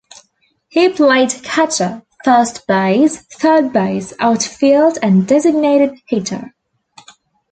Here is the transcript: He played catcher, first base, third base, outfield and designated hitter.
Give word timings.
He 0.69 0.89
played 0.89 1.29
catcher, 1.43 2.01
first 2.25 2.65
base, 2.65 3.17
third 3.35 3.71
base, 3.71 4.15
outfield 4.19 4.97
and 5.03 5.27
designated 5.27 5.99
hitter. 6.07 6.55